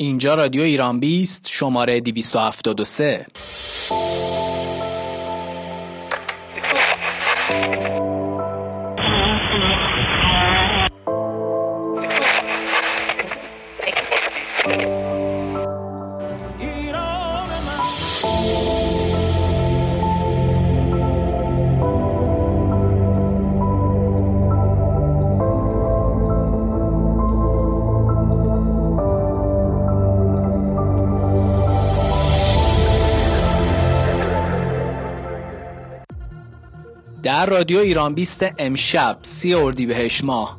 [0.00, 3.26] اینجا رادیو ایران بیست شماره 273
[37.38, 40.58] در رادیو ایران بیست امشب سی اردیبهشت ماه.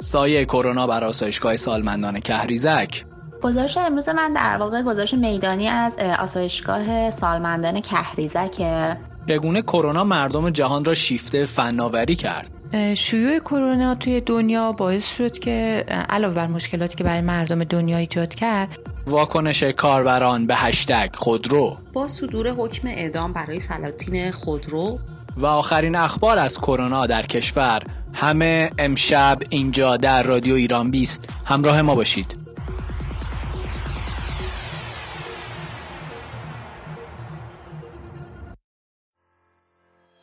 [0.00, 3.04] سایه کرونا بر آسایشگاه سالمندان کهریزک.
[3.42, 8.62] گزارش امروز من در واقع گزارش میدانی از آسایشگاه سالمندان کهریزک.
[9.28, 12.50] چگونه کرونا مردم جهان را شیفته فناوری کرد؟
[12.96, 18.34] شیوع کرونا توی دنیا باعث شد که علاوه بر مشکلاتی که برای مردم دنیا ایجاد
[18.34, 21.76] کرد واکنش کاربران به هشتگ خودرو.
[21.92, 24.98] با صدور حکم اعدام برای سلاطین خودرو
[25.36, 27.82] و آخرین اخبار از کرونا در کشور.
[28.12, 31.28] همه امشب اینجا در رادیو ایران بیست.
[31.44, 32.44] همراه ما باشید.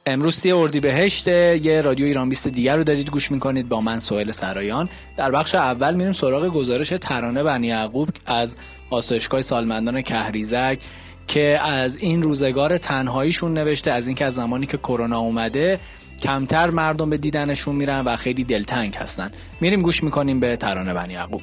[0.05, 4.31] امروز سی اردیبهشت یه رادیو ایران بیست دیگر رو دارید گوش می‌کنید با من سوهل
[4.31, 4.89] سرایان.
[5.17, 8.57] در بخش اول میریم سراغ گزارش ترانه بنی یعقوب از
[8.89, 10.79] آسایشگاه سالمندان کهریزک.
[11.31, 15.79] که از این روزگار تنهاییشون نوشته از اینکه از زمانی که کرونا اومده
[16.21, 19.31] کمتر مردم به دیدنشون میرن و خیلی دلتنگ هستن.
[19.61, 21.41] میریم گوش می‌کنیم به ترانه بنی یعقوب.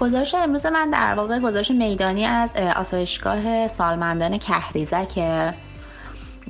[0.00, 5.14] گزارش امروز من در واقع گزارش میدانی از آسایشگاه سالمندان کهریزک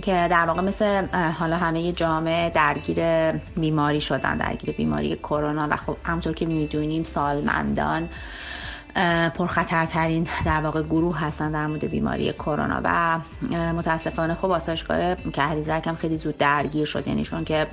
[0.03, 1.07] که در واقع مثل
[1.39, 8.09] حالا همه جامعه درگیر بیماری شدن درگیر بیماری کرونا و خب همونطور که می‌دونیم سالمندان
[9.35, 13.19] پرخطرترین در واقع گروه هستن در مورد بیماری کرونا و
[13.73, 17.09] متاسفانه خب آسایشگاه کهریزک هم خیلی زود درگیر شد.
[17.09, 17.67] یعنی چون که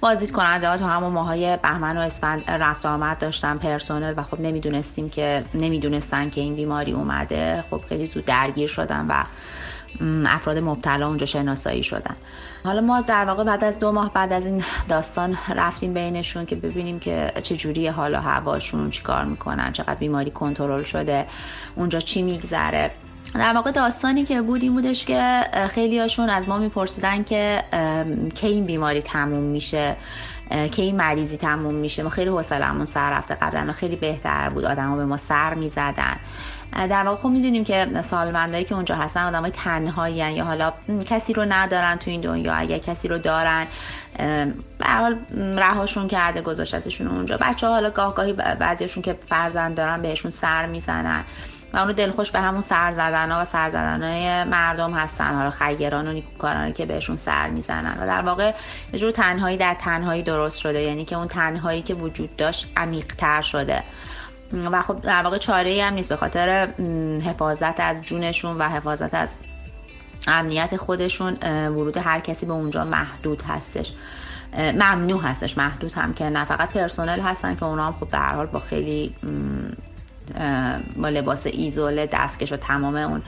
[0.00, 4.40] بازدید کننده ها تو همون ماهای بهمن و اسفند رفت آمد داشتن پرسنل و خب
[4.40, 7.64] نمی‌دونستیم که نمی‌دونستن که این بیماری اومده.
[7.70, 9.24] خب خیلی زود درگیر شدن و
[10.26, 12.16] افراد مبتلا اونجا شناسایی شدن.
[12.64, 16.56] حالا ما در واقع بعد از دو ماه بعد از این داستان رفتیم بینشون که
[16.56, 21.26] ببینیم که چه جوری حالا هواشون چیکار می‌کنن چقدر بیماری کنترل شده
[21.76, 22.90] اونجا چی میگذره.
[23.34, 27.62] در واقع داستانی که بود این بودش که خیلی هاشون از ما میپرسیدن که
[28.34, 29.96] کی این بیماری تموم میشه.
[30.50, 32.02] که این مریضی تموم میشه.
[32.02, 34.64] ما خیلی حوصله‌مون سر رفته قبلا خیلی بهتر بود.
[34.64, 36.16] آدما به ما سر می‌زدن.
[36.72, 40.72] در واقع خب می‌دونیم که سالمندایی که اونجا هستن آدمای تنهایی یا حالا
[41.06, 42.54] کسی رو ندارن تو این دنیا.
[42.54, 43.66] اگر کسی رو دارن
[44.78, 45.16] به حال
[45.56, 47.36] رهاشون کرده گذاشتشون اونجا.
[47.40, 51.24] بچه ها حالا گاه گاهی بعضیشون که فرزند دارن بهشون سر می‌زنن.
[51.72, 55.34] و اونو دلخوش به همون سر زدن ها و سر زدن های مردم هستن.
[55.34, 57.96] حالا خیران و نیکوکارانی که بهشون سر می‌زنن.
[58.00, 58.54] و در واقع
[58.92, 60.82] یه جور تنهایی در تنهایی درست شده.
[60.82, 63.82] یعنی که اون تنهایی که وجود داشت عمیقتر شده.
[64.52, 66.08] و خب در واقع چاره هم نیست.
[66.08, 66.68] به خاطر
[67.26, 69.34] حفاظت از جونشون و حفاظت از
[70.26, 71.34] امنیت خودشون
[71.68, 73.94] ورود هر کسی به اونجا محدود هستش.
[74.58, 75.58] ممنوع هستش.
[75.58, 79.14] محدود هم که نه فقط پرسنل هستن که اونا هم خب به حال با خیلی
[80.96, 83.22] با لباس ایزوله دستکش و تمام اون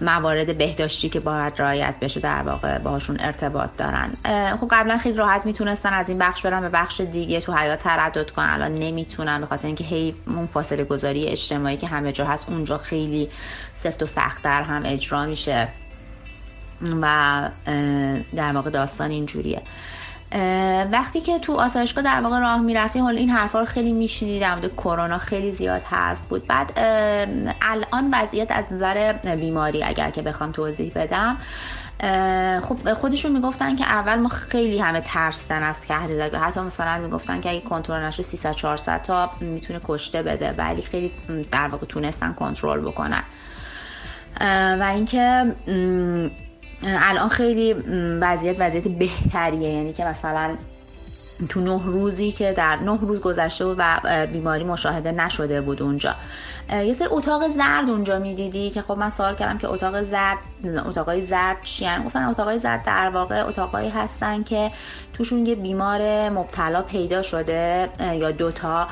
[0.00, 4.10] موارد بهداشتی که باید رعایت بشه در واقع باهاشون ارتباط دارن.
[4.56, 8.30] خب قبلا خیلی راحت می‌تونستن از این بخش برن به بخش دیگه تو حیات تردد
[8.30, 8.46] کنن.
[8.46, 12.78] الان نمی‌تونن به خاطر اینکه هی اون فاصله گذاری اجتماعی که همه جا هست اونجا
[12.78, 13.28] خیلی
[13.74, 15.68] سفت و سختتر هم اجرا میشه
[17.02, 17.48] و
[18.36, 19.62] در واقع داستان اینجوریه.
[20.92, 24.54] وقتی که تو آسایشگاه در واقع راه می‌رفتیم حالا این حرفا رو خیلی میشنیدم در
[24.54, 26.46] مورد کرونا خیلی زیاد حرف بود.
[26.46, 26.72] بعد
[27.62, 31.36] الان وضعیت از نظر بیماری اگر که بخوام توضیح بدم
[32.60, 35.80] خب خودشون می‌گفتن که اول ما خیلی همه ترسیدن از
[36.32, 40.82] و حتی مثلا می‌گفتن که اگه کنترل نشه 300 400 تا می‌تونه کشته بده ولی
[40.82, 41.12] خیلی
[41.52, 43.22] در واقع تونستن کنترل بکنن.
[44.80, 45.54] و اینکه
[46.82, 47.72] الان خیلی
[48.20, 49.68] وضعیت وضعیت بهتریه.
[49.68, 50.56] یعنی که مثلا
[51.48, 56.14] تو نه روزی که در نه روز گذشته بود و بیماری مشاهده نشده بود اونجا.
[56.72, 60.38] یه سری اتاق زرد اونجا می‌دیدی که خب من سوال کردم که اتاق زرد
[60.86, 64.70] اتاقای زرد چیان؟ گفتن اتاقای زرد در واقع اتاقایی هستن که
[65.12, 68.88] توشون یه بیمار مبتلا پیدا شده یا دوتا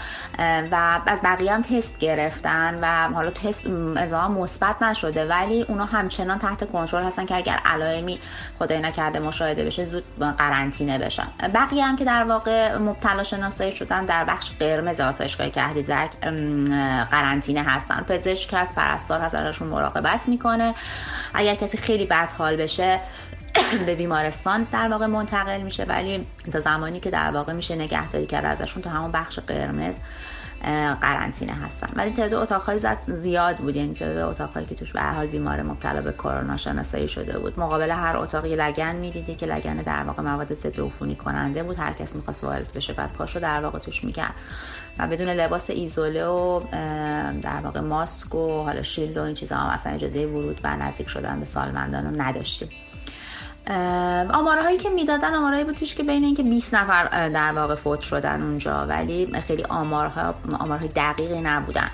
[0.71, 3.67] و از بقیه هم تست گرفتن و حالا تست
[3.97, 8.19] الزاما مثبت نشده ولی اونا همچنان تحت کنترل هستن که اگر علائمی
[8.59, 10.05] خدای نکرده مشاهده بشه زود
[10.39, 11.29] قرنطینه بشن.
[11.55, 12.34] بقیه هم که در واقع
[12.81, 16.11] مبتلا شناسایی شدن در بخش قرمز آسایشگاه کهریزک
[17.11, 18.01] قرنطینه هستن.
[18.03, 20.75] پزشک از پرستار ازشون مراقبت می‌کنه.
[21.35, 23.01] اگر کسی خیلی بد حال بشه
[23.87, 25.85] به بیمارستان در واقع منتقل میشه.
[25.85, 29.99] ولی تا زمانی که در واقع میشه نگهداری کرد ازشون تو همون بخش قرمز
[31.01, 31.89] قرنطینه هستن.
[31.97, 33.77] ولی تعداد اتاقهای زیاد بود.
[33.77, 37.61] یعنی تعداد اتاقهایی که توش به حال بیمار مبتلا به کرونا شناسایی شده بود.
[37.61, 41.93] مقابل هر اتاقی لگن می‌دیدی که لگن در واقع مواد ضد عفونی کننده بود هر
[41.93, 44.35] کس می‌خواست وارد بشه بعد پاشو در واقع توش می‌کرد.
[44.99, 46.61] و بدون لباس ایزوله و
[47.43, 51.09] در واقع ماسک و حالا شیلد و این چیزا هم اصلا اجازه ورود و نزدیک
[51.09, 52.69] شدن به سالمندان رو نداشتیم.
[54.35, 58.87] آمارهایی که می‌دادن آمارهایی بودش که بین اینکه 20 نفر در واقع فوت شدن اونجا.
[58.87, 61.91] ولی خیلی آمارها آمارهای دقیقی نبودن.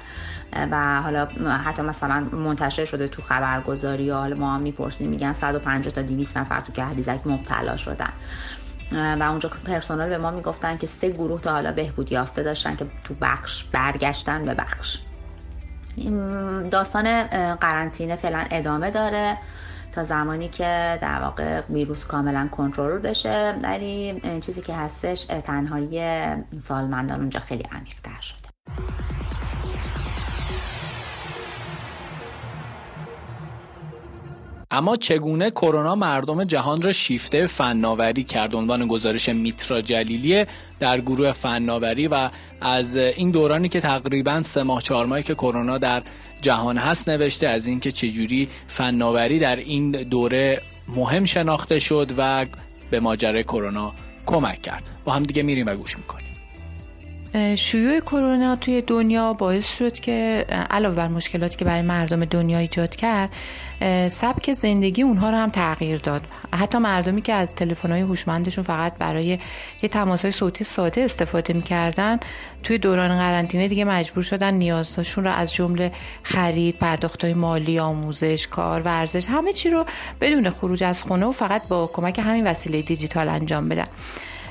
[0.71, 1.25] و حالا
[1.65, 6.61] حتی مثلا منتشر شده تو خبرگزاری یا حالا ما می‌پرسیم میگن 150 تا 200 نفر
[6.61, 8.13] تو کهریزک مبتلا شدن.
[8.93, 12.87] و اونجا پرسنل به ما می‌گفتن که سه گروه تا حالا بهبودی یافته داشتن که
[13.05, 14.99] تو بخش برگشتن به بخش.
[16.71, 17.23] داستان
[17.55, 19.37] قرنطینه فعلا ادامه داره.
[19.93, 26.01] تا زمانی که در واقع ویروس کاملا کنترل بشه ولی چیزی که هستش تنهایی
[26.61, 28.51] سالمندان اونجا خیلی عمیق تر شده.
[34.73, 40.47] اما چگونه کرونا مردم جهان را شیفته فناوری کرد؟ عنوان گزارش میترا جلیلی
[40.79, 45.79] در گروه فناوری و از این دورانی که تقریبا سه ماه چهار ماهی که کرونا
[45.79, 46.03] در
[46.43, 52.47] جهان هست نوشته از اینکه چجوری فناوری در این دوره مهم شناخته شد و
[52.91, 53.95] به ماجرای کرونا
[54.27, 54.83] کمک کرد.
[55.05, 56.27] با هم دیگه میریم و گوش می‌کنیم.
[57.57, 62.97] شیوع کرونا توی دنیا باعث شد که علاوه بر مشکلاتی که برای مردم دنیا ایجاد
[62.97, 63.31] کرد
[64.09, 66.23] سبک زندگی اونها رو هم تغییر داد.
[66.55, 69.39] حتی مردمی که از تلفن‌های هوشمندشون فقط برای
[69.83, 72.19] یه تماسهای صوتی ساده استفاده می‌کردن
[72.63, 75.93] توی دوران قرنطینه دیگه مجبور شدن نیازشون رو از جمله
[76.23, 79.85] خرید پرداختهای مالی آموزش کار ورزش همه چی رو
[80.21, 83.87] بدون خروج از خونه و فقط با کمک همین وسیله دیجیتال انجام بدن.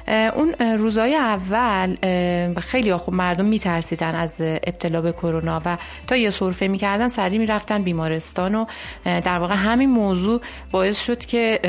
[0.09, 1.95] اون روزای اول
[2.61, 5.77] خیلی خوب مردم میترسیدن از ابتلا به کرونا و
[6.07, 8.65] تا یه سرفه می‌کردن سریع می‌رفتن بیمارستان و
[9.05, 10.41] در واقع همین موضوع
[10.71, 11.59] باعث شد که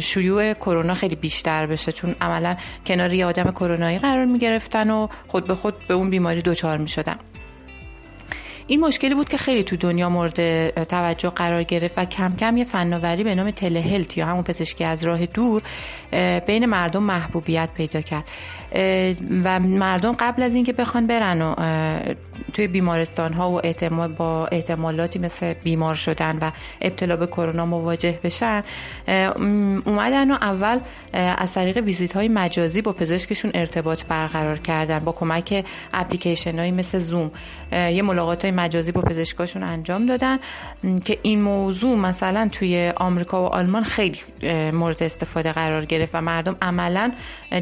[0.00, 1.92] شیوع کرونا خیلی بیشتر بشه.
[1.92, 6.42] چون عملا کنار یه آدم کرونایی قرار می‌گرفتن و خود به خود به اون بیماری
[6.42, 7.16] دچار می‌شدن.
[8.66, 12.64] این مشکلی بود که خیلی تو دنیا مورد توجه قرار گرفت و کم کم یه
[12.64, 15.62] فناوری به نام تلهلت یا همون پزشکی از راه دور
[16.46, 18.24] بین مردم محبوبیت پیدا کرد.
[19.44, 21.54] و مردم قبل از اینکه بخوان برن و
[22.52, 26.50] توی بیمارستان ها و احتمال با احتمالاتی مثل بیمار شدن و
[26.80, 28.62] ابتلا به کرونا مواجه بشن
[29.86, 30.80] اومدن و اول
[31.12, 36.98] از طریق ویزیت های مجازی با پزشکشون ارتباط برقرار کردن با کمک اپلیکیشن هایی مثل
[36.98, 37.30] زوم.
[37.72, 40.38] یه ملاقات های مجازی با پزشکاشون انجام دادن
[41.04, 44.18] که این موضوع مثلا توی آمریکا و آلمان خیلی
[44.72, 47.12] مورد استفاده قرار گرفت و مردم عملا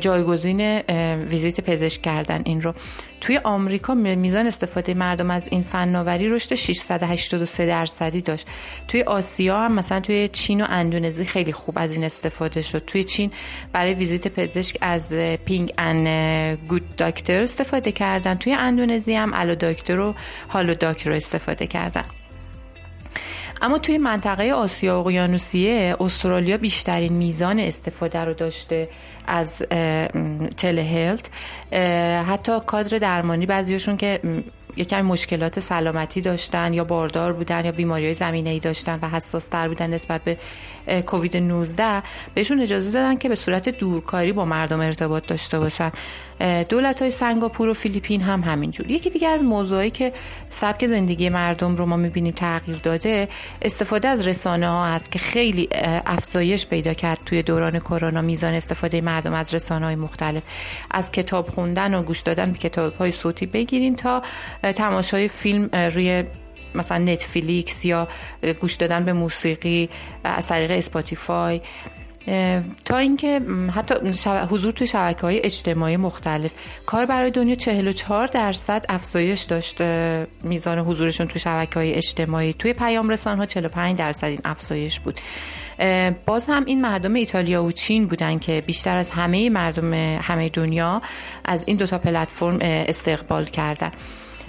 [0.00, 0.79] جایگزین
[1.17, 2.75] ویزیت پزشک کردن این رو.
[3.21, 8.47] توی آمریکا میزان استفاده مردم از این فناوری رشد 683 درصدی داشت.
[8.89, 12.85] توی آسیا هم مثلا توی چین و اندونزی خیلی خوب از این استفاده شد.
[12.87, 13.31] توی چین
[13.73, 15.12] برای ویزیت پزشک از
[15.44, 18.35] Ping An Good Doctor استفاده کردن.
[18.35, 20.15] توی اندونزی هم Alo Dokter و
[20.49, 22.05] Halo Doctor رو استفاده کردن
[23.62, 28.89] اما توی منطقه آسیا اقیانوسیه استرالیا بیشترین میزان استفاده رو داشته
[29.27, 29.58] از
[30.56, 31.31] تلهلت
[32.29, 34.20] حتی کادر درمانی بعضیشون که
[34.77, 39.48] یکم مشکلات سلامتی داشتن یا باردار بودن یا بیماری های زمینه ای داشتن و حساس
[39.48, 40.39] تر بودن نسبت به
[41.06, 42.03] کووید 19
[42.34, 45.93] بهشون اجازه دادن که به صورت دورکاری با مردم ارتباط داشته باشن.
[46.69, 48.91] دولت های سنگاپور و فیلیپین هم همینجور.
[48.91, 50.12] یکی دیگه از موضوعی که
[50.51, 53.29] سبک زندگی مردم رو ما می‌بینیم تغییر داده
[53.62, 55.69] استفاده از رسانه ها هست که خیلی
[56.06, 60.43] افزایش پیدا کرد توی دوران کرونا میزان استفاده مردم از رسانه های مختلف.
[60.91, 64.22] از کتاب خوندن و گوش دادن به کتاب های صوتی بگیرین تا
[64.74, 66.24] تماشای فیلم روی
[66.74, 68.08] مثلا نتفلیکس یا
[68.60, 69.88] گوش دادن به موسیقی
[70.24, 71.60] از طریق اسپاتیفای
[72.84, 73.41] تا اینکه
[73.74, 73.94] حتی
[74.50, 76.52] حضور توی شبکه های اجتماعی مختلف.
[76.86, 79.82] کار برای دنیا 44 درصد افزایش داشت
[80.43, 82.52] میزان حضورشون توی شبکه های اجتماعی.
[82.52, 85.20] توی پیام رسان ها 45 درصد این افزایش بود.
[86.26, 91.02] باز هم این مردم ایتالیا و چین بودن که بیشتر از همه مردم همه دنیا
[91.44, 93.93] از این دوتا پلتفرم استقبال کردن.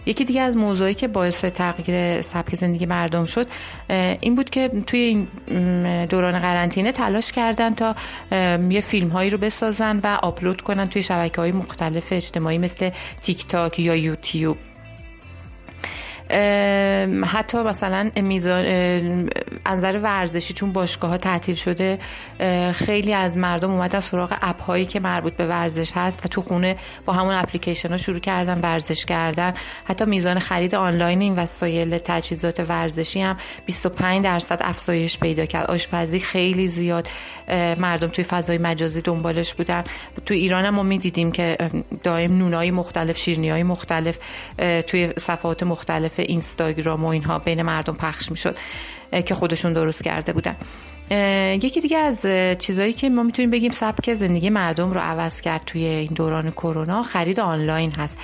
[0.06, 3.48] یکی دیگه از موضوعی که باعث تغییر سبک زندگی مردم شد
[4.20, 5.28] این بود که توی این
[6.06, 7.96] دوران قرنطینه تلاش کردن تا
[8.70, 12.90] یه فیلم هایی رو بسازن و آپلود کنن توی شبکه های مختلف اجتماعی مثل
[13.22, 14.58] تیک تاک یا یوتیوب.
[17.26, 18.66] حتی مثلا میزان
[19.66, 22.00] انظر ورزشی چون باشگاه ها تعطیل شده
[22.74, 26.76] خیلی از مردم اومدن سراغ اپ هایی که مربوط به ورزش هست و تو خونه
[27.06, 29.54] با همون اپلیکیشن ها شروع کردن ورزش کردن.
[29.86, 35.72] حتی میزان خرید آنلاین این وسایل تجهیزات ورزشی هم 25 درصد افزایش پیدا کرد.
[35.72, 37.08] آشپزی خیلی زیاد
[37.78, 39.84] مردم توی فضای مجازی دنبالش بودن.
[40.26, 41.58] تو ایران هم ما می‌دیدیم که
[42.04, 44.18] دائم نونای مختلف شیرنی های مختلف
[44.88, 48.58] توی صفحات مختلف اینستاگرام و اینها بین مردم پخش می‌شد
[49.26, 50.56] که خودشون درست کرده بودن.
[51.62, 52.22] یکی دیگه از
[52.60, 57.04] چیزهایی که ما می‌تونیم بگیم سبک زندگی مردم رو عوض کرد توی این دوران کرونا
[57.04, 58.18] خرید آنلاین هست.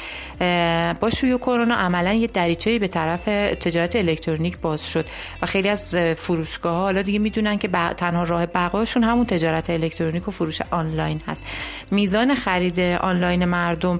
[0.99, 3.25] با شیوع کرونا عملا یه دریچه به طرف
[3.61, 5.05] تجارت الکترونیک باز شد
[5.41, 7.67] و خیلی از فروشگاه ها حالا دیگه می‌دونن که
[7.97, 11.43] تنها راه بقایشون همون تجارت الکترونیک و فروش آنلاین هست.
[11.91, 13.99] میزان خرید آنلاین مردم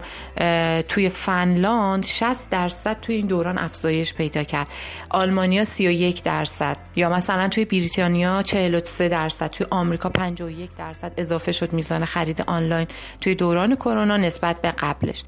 [0.89, 4.67] توی فنلاند 60 درصد توی این دوران افزایش پیدا کرد.
[5.10, 8.41] آلمانیا 31 درصد یا مثلا توی بریتانیا
[8.80, 12.88] 43 درصد توی آمریکا 51 درصد اضافه شد میزان خرید آنلاین.
[13.22, 15.24] توی دوران کرونا نسبت به قبلش.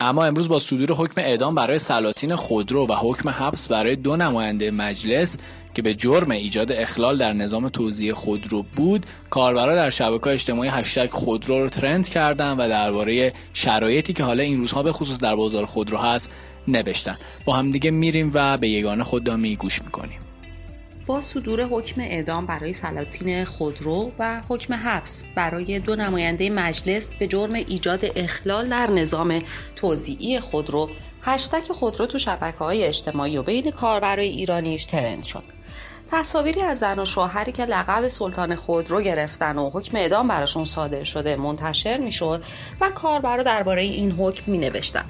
[0.00, 4.70] اما امروز با صدور حکم اعدام برای سلاطین خودرو و حکم حبس برای دو نماینده
[4.70, 5.38] مجلس
[5.74, 11.10] که به جرم ایجاد اخلال در نظام توزیع خودرو بود کاربرا در شبکه اجتماعی هشتگ
[11.10, 15.66] خودرو رو ترند کردن و درباره شرایطی که حالا این روزها به خصوص در بازار
[15.66, 16.30] خودرو هست
[16.68, 17.18] نوشتن.
[17.44, 20.27] با هم دیگه میریم و به یگانه خوددامی گوش می‌کنیم.
[21.08, 27.26] با صدور حکم اعدام برای سلاطین خودرو و حکم حبس برای دو نماینده مجلس به
[27.26, 29.42] جرم ایجاد اخلال در نظام
[29.76, 30.90] توزیعی خودرو
[31.22, 35.44] هشتک خودرو تو شبکه های اجتماعی و بین کاربرای ایرانیش ترند شد.
[36.10, 41.04] تصاویری از زن و شوهری که لقب سلطان خودرو گرفتن و حکم اعدام براشون صادر
[41.04, 42.44] شده منتشر می‌شد
[42.80, 45.04] و کاربرا درباره این حکم می نوشتن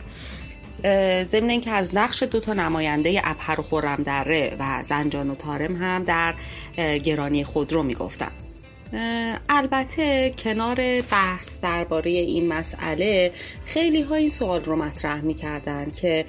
[1.24, 5.76] ضمن اینکه از نقش دو تا نماینده ابهر و خرم دره و زنجان و تارم
[5.76, 6.34] هم در
[6.98, 8.30] گرانی خودرو می‌گفتن
[9.48, 13.32] البته کنار بحث درباره این مسئله
[13.64, 16.24] خیلی ها این سوال رو مطرح می‌کردن که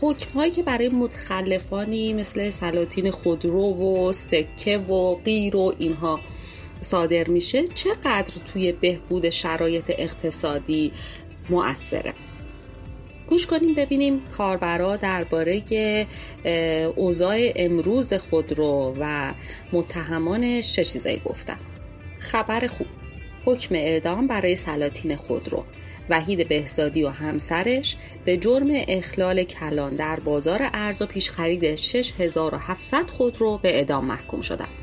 [0.00, 6.20] حکم هایی که برای متخلفانی مثل سلاطین خودرو و سکه و غیر و اینها
[6.80, 10.92] صادر میشه چقدر توی بهبود شرایط اقتصادی
[11.50, 12.14] مؤثره؟
[13.28, 15.62] گوش کنیم ببینیم کاربرا درباره
[16.96, 19.34] اوضاع امروز خودرو و
[19.72, 21.58] متهمانش چه چیزایی گفتن.
[22.18, 22.86] خبر خوب.
[23.44, 25.64] حکم اعدام برای سلاطین خودرو
[26.10, 33.10] وحید بهزادی و همسرش به جرم اخلال کلان در بازار ارز و پیش خرید 6700
[33.10, 34.77] خودرو به اعدام محکوم شدند.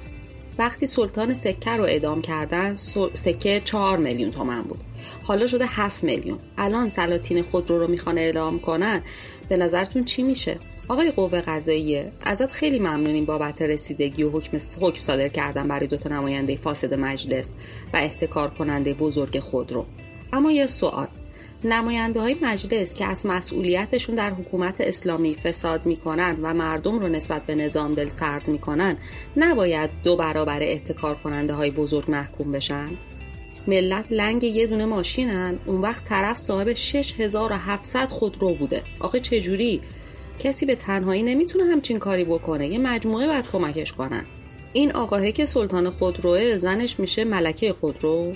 [0.57, 2.73] وقتی سلطان سکه رو اعدام کردن
[3.13, 4.79] سکه 4 میلیون تومن بود.
[5.23, 6.39] حالا شده 7 میلیون.
[6.57, 9.01] الان سلاطین خودرو رو می‌خوان اعلام کنن
[9.49, 10.57] به نظرتون چی میشه؟
[10.87, 16.09] آقای قوه قضاییه ازت خیلی ممنونیم بابت رسیدگی و حکم, حکم صادر کردن برای دوتا
[16.09, 17.51] نماینده فاسد مجلس
[17.93, 19.85] و احتکار کننده بزرگ خودرو
[20.33, 21.07] اما یه سوال.
[21.65, 27.45] نماینده های مجلس که از مسئولیتشون در حکومت اسلامی فساد می‌کنن و مردم رو نسبت
[27.45, 28.97] به نظام دل سرد می‌کنن
[29.37, 32.89] نباید دو برابر احتکار کننده های بزرگ محکوم بشن؟
[33.67, 38.83] ملت لنگ یه دونه ماشینن اون وقت طرف صاحب 6700 خودرو بوده.
[38.99, 39.81] آخه چجوری؟
[40.39, 42.67] کسی به تنهایی نمی‌تونه همچین کاری بکنه.
[42.67, 44.25] یه مجموعه باید کمکش کنن.
[44.73, 48.33] این آقاهه که سلطان خودروه زنش میشه ملکه خودرو؟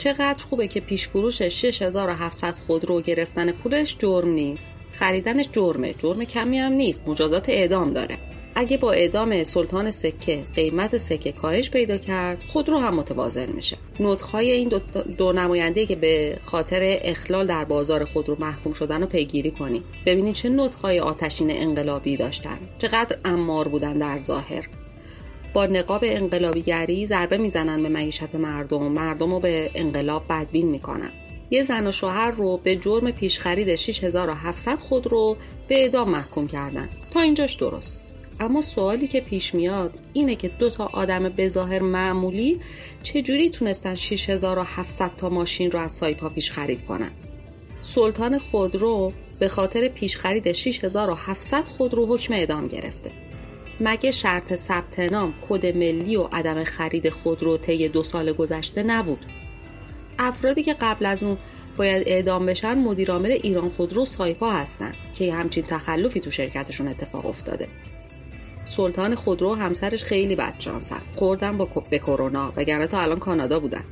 [0.00, 4.70] چقدر خوبه که پیش فروش 6700 خودرو گرفتن پولش جرم نیست.
[4.92, 5.94] خریدنش جرمه.
[5.98, 7.08] جرم کمی هم نیست.
[7.08, 8.18] مجازات اعدام داره.
[8.54, 13.76] اگه با اعدام سلطان سکه قیمت سکه کاهش پیدا کرد خودرو هم متوازن میشه.
[14.00, 14.78] نطخهای این دو,
[15.18, 20.34] دو نماینده که به خاطر اخلال در بازار خودرو محکوم شدن رو پیگیری کنیم ببینید
[20.34, 22.58] چه نطخهای آتشین انقلابی داشتن.
[22.78, 24.68] چقدر امار بودن در ظاهر.
[25.52, 28.82] با نقاب انقلابیگری ضربه می‌زنن به معیشت مردم.
[28.82, 31.10] مردم رو به انقلاب بدبین می‌کنن.
[31.50, 35.36] یه زن و شوهر رو به جرم پیش خرید 6700 خود رو
[35.68, 36.88] به اعدام محکوم کردن.
[37.10, 38.04] تا اینجاش درست.
[38.40, 42.60] اما سوالی که پیش میاد اینه که دو تا آدم بظاهر معمولی
[43.02, 47.10] چجوری تونستن 6700 تا ماشین رو از سایپا پیش خرید کنن؟
[47.80, 53.10] سلطان خودرو به خاطر پیش خرید 6700 خودرو حکم اعدام گرفته.
[53.80, 59.26] مگه شرط ثبت نام کد ملی و عدم خرید خودرو طی دو سال گذشته نبود؟
[60.18, 61.38] افرادی که قبل از اون
[61.76, 67.68] باید اعدام بشن مدیرعامل ایران خودرو سایپا هستن که همچین تخلفی تو شرکتشون اتفاق افتاده.
[68.64, 71.00] سلطان خودرو همسرش خیلی بدشانسن.
[71.14, 73.84] خوردن با به کرونا وگرنه تا الان کانادا بودن.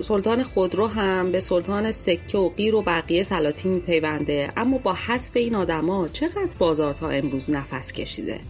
[0.00, 5.36] سلطان خودرو هم به سلطان سکه و قیر و بقیه سلاطین پیونده اما با حذف
[5.36, 8.40] این آدما چقدر بازار تا امروز نفس کشیده؟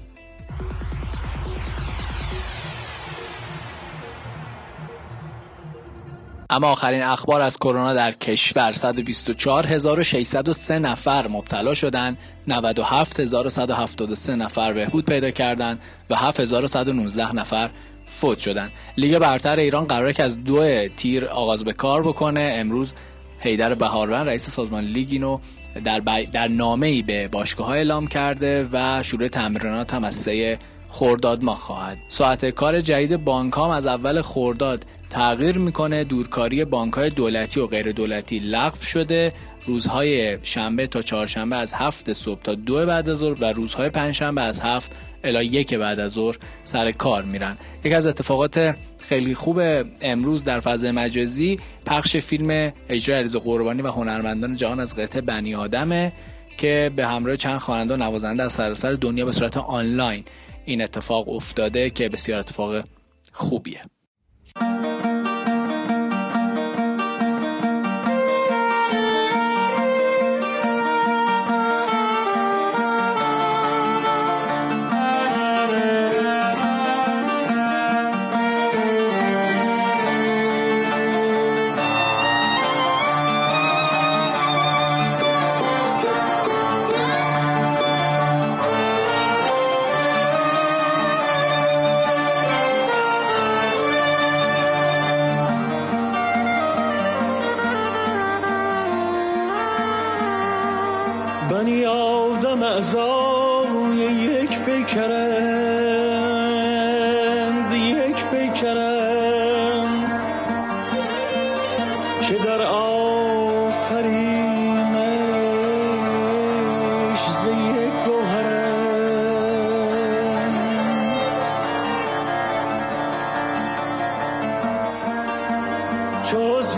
[6.50, 8.72] اما آخرین اخبار از کرونا در کشور.
[8.72, 12.18] 124603 نفر مبتلا شدند.
[12.48, 15.80] 97173 نفر بهبود پیدا کردند
[16.10, 17.70] و 7119 نفر
[18.06, 18.72] فوت شدند.
[18.96, 22.52] لیگ برتر ایران قراره که از دو تیر آغاز به کار بکنه.
[22.54, 22.94] امروز
[23.38, 25.38] حیدر بهاروند رئیس سازمان لیگ اینو
[25.84, 26.00] در,
[26.32, 31.44] در نامه ای به باشگاه ها اعلام کرده و شروع تمرینات هم از سه خورداد
[31.44, 31.98] ما خواهد.
[32.08, 36.04] ساعت کار جدید بانک هم از اول خورداد تغییر می‌کنه.
[36.04, 39.32] دورکاری بانک های دولتی و غیر دولتی لغو شده.
[39.66, 44.42] روزهای شنبه تا چهارشنبه از هفت صبح تا دو بعد از ظهر و روزهای پنجشنبه
[44.42, 44.92] از هفت
[45.24, 47.56] الی یک بعد از ظهر سر کار میرن.
[47.84, 49.60] یکی از اتفاقات خیلی خوب
[50.00, 55.54] امروز در فضای مجازی پخش فیلم اجرای علیرضا قربانی و هنرمندان جهان از قطعه بنی
[55.54, 56.12] آدمه
[56.56, 60.24] که به همراه چند خواننده و نوازنده از سراسر دنیا به صورت آنلاین
[60.64, 62.84] این اتفاق افتاده که بسیار اتفاق
[63.32, 63.80] خوبیه.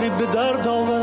[0.09, 1.02] به درد آورد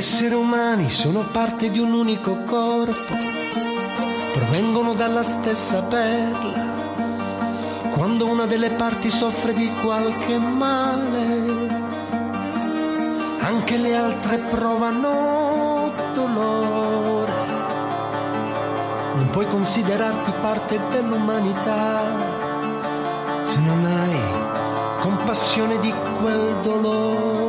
[0.00, 3.14] sono parte di un unico corpo,
[4.32, 6.66] provengono dalla stessa perla.
[7.90, 11.68] Quando una delle parti soffre di qualche male,
[13.40, 17.32] anche le altre provano dolore.
[19.14, 22.02] Non puoi considerarti parte dell'umanità
[23.42, 24.20] se non hai
[25.00, 27.47] compassione di quel dolore.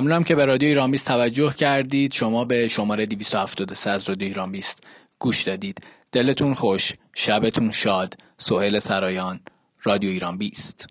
[0.00, 2.12] ممنونم که به رادیو ایران بیست توجه کردید.
[2.12, 4.82] شما به شماره 273 از رادیو ایران بیست
[5.18, 5.78] گوش دادید.
[6.12, 8.14] دلتون خوش شبتون شاد.
[8.38, 9.40] سهیل سرایان
[9.82, 10.86] رادیو ایران بیست